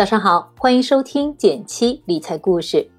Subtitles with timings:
[0.00, 2.90] 早上好，欢迎收听减七理财故事。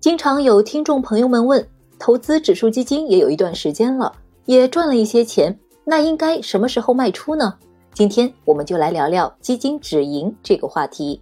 [0.00, 1.68] 经常有听众朋友们问，
[1.98, 4.10] 投资指数基金也有一段时间了，
[4.46, 7.52] 也赚了一些钱，那应该什么时候卖出呢？
[7.92, 11.20] 今天我们就来聊聊基金止盈这个话题。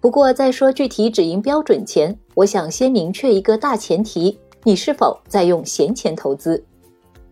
[0.00, 6.64] 不过在说具体止盈标准前，我想先明确一个大前提：你是否在用闲钱投资？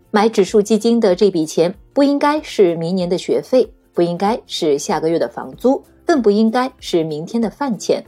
[0.09, 3.69] 买指数基金的这笔钱不应该是明年的学费。
[3.97, 8.05] 不应该是下个月的房租，更不应该是明天的饭钱。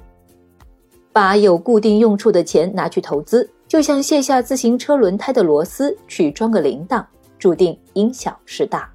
[1.11, 7.03] 把有固定用处的钱拿去投资，就像卸下自行车轮胎的螺丝去装个铃铛，
[7.39, 8.87] 注定因小失大。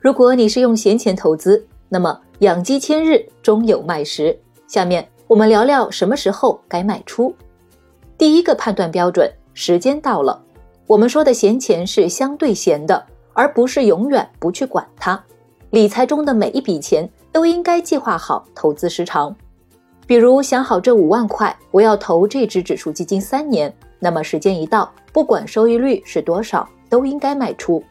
[0.00, 4.36] 如果你是用闲钱投资，那么养鸡千日，终有卖时。
[4.66, 7.32] 下面我们聊聊什么时候该卖出。
[8.18, 10.42] 第一个判断标准：时间到了。
[10.88, 15.24] 我们说的闲钱是相对闲的，而不是永远不去管它。
[15.70, 19.34] 理财中的每一笔钱都应该计划好投资时长，
[20.06, 27.82] 比如想好这五万块我要投这只指数基金三年，那么时间一到，不管收益率是多少，都应该卖出。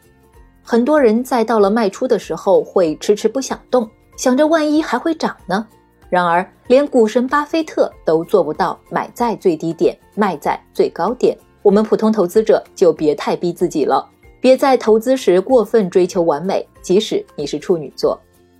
[0.62, 5.66] 很多人在到了卖出的时候会迟迟不想动，想着万一还会涨呢。
[6.08, 14.08] 然而，连股神巴菲特都做不到买在最低点，卖在最高点，我们普通投资者就别太逼自己了。
[14.46, 18.16] 别在投资时过分追求完美，即使你是处女座。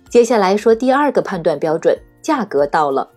[0.09, 3.09] 接下来说第二个判断标准：价格到了。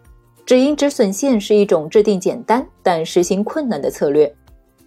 [0.47, 4.33] 止盈止损线是一种制定简单但实行困难的策略。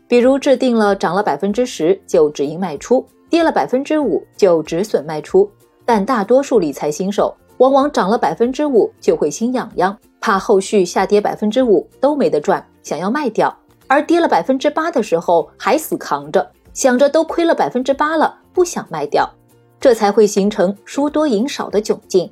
[0.08, 5.52] 比如制定了涨了百分之十就止盈卖出，跌了百分之五就止损卖出。
[5.84, 13.54] 但大多数理财新手往往涨了百分之五就会心痒痒，怕后续下跌百分之五都没得赚，想要卖掉；
[13.88, 16.50] 而跌了百分之八的时候还死扛着。
[16.74, 19.32] 想着都亏了百分之八了，不想卖掉，
[19.80, 22.30] 这才会形成输多赢少的窘境。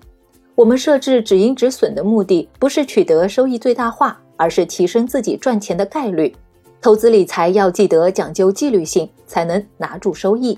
[0.55, 6.35] 我们设置止盈止损的目的，不是取得收益最大化，而是提升自己赚钱的概率。
[6.81, 10.57] 投资理财要记得讲究纪律性，才能拿住收益。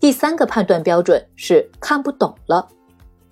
[0.00, 2.68] 第三个判断标准是看不懂了。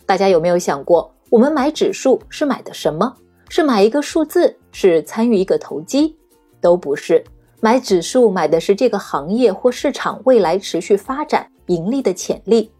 [0.07, 3.13] 大家有没有想过，我们买指数是买的什么？
[3.49, 4.57] 是买一个数字？
[4.71, 6.17] 是参与一个投机？
[6.61, 7.23] 都不是。
[7.65, 12.71] 买指数买的是这个行业或市场未来持续发展盈利的潜力。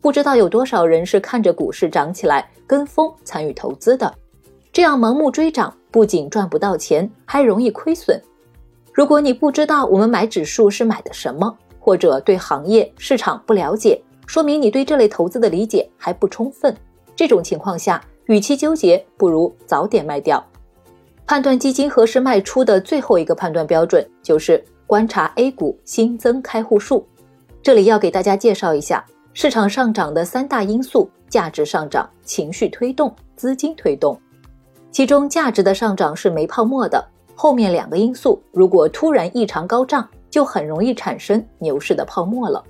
[0.00, 4.10] 不知道有多少人是看着股市涨起来跟风参与投资的，
[4.72, 8.18] 这样盲目追涨不仅赚不到钱，还容易亏损。
[8.94, 16.74] 如果你不知道我们买指数是买的什么，或者对行业市场不了解，说明你对这类投资的理解还不充分。
[17.14, 20.42] 这种情况下，与其纠结，不如早点卖掉。
[21.26, 27.06] 判断基金何时卖出的最后一个判断标准就是观察 A 股新增开户数。
[27.62, 34.20] 这里要给大家介绍一下市场上涨的三大因素：价值上涨、情绪推动、资金推动。
[34.90, 42.64] 其中价值的上涨是没泡沫的，后面两个因素如果突然异常高涨，就很容易产生牛市的泡沫了。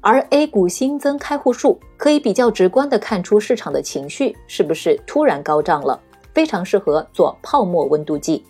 [0.00, 5.98] 而 A 股新增开户数可以比较直观的看出市场的情绪是不是突然高涨了。
[6.34, 8.44] 非常适合做泡沫温度计。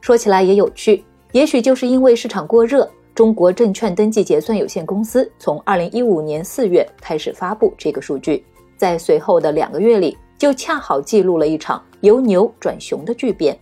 [0.00, 8.44] 说起来也有趣，也许就是因为市场过热，中国证券登记结算有限公司从二零一五年四月开始发布这个数据，
[8.76, 13.58] 在随后的两个月里，就恰好记录了一场由牛转熊的巨变。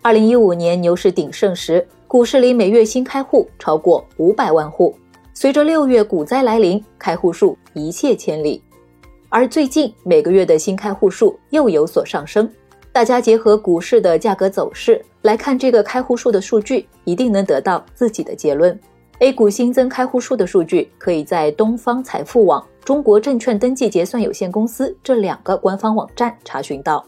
[0.00, 4.94] 二零一五年牛市鼎盛时，股市里每月新开户超过五百万户，
[5.32, 8.62] 随着六月股灾来临，开户数一泻千里，
[9.28, 12.48] 而最近每个月的新开户数又有所上升。
[12.94, 18.78] 大家结合股市的价格走势来看这个开户数的数据，一定能得到自己的结论。
[19.18, 27.04] A 股新增开户数的数据可以在东方财富网、中国证券登记结算有限公司这两个官方网站查询到。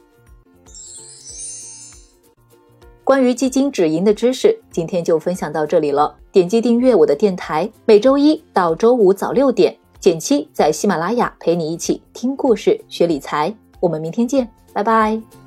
[3.04, 6.12] 关于基金止盈的知识，今天就分享到这里了。
[6.32, 13.54] 点击订阅我的电台，每周一到周五早六点，减七在喜马拉雅陪你一起听故事、学理财。
[13.78, 15.45] 我们明天见，拜拜。